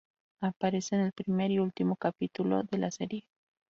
[0.41, 3.27] Aparece en el primer y último capítulo de la serie.